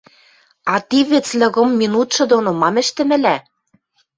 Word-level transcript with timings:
—А 0.73 0.75
ти 0.87 0.99
вӹцлӹ 1.09 1.47
кым 1.55 1.69
минутшы 1.81 2.23
доно 2.31 2.51
мам 2.61 2.75
ӹштӹмӹлӓ? 2.83 3.35